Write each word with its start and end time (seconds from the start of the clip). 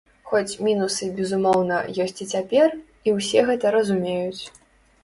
Хоць 0.29 0.59
мінусы, 0.67 1.09
безумоўна, 1.19 1.77
ёсць 2.07 2.19
і 2.27 2.29
цяпер, 2.35 2.67
і 3.07 3.17
ўсе 3.21 3.49
гэта 3.53 3.79
разумеюць. 3.79 4.43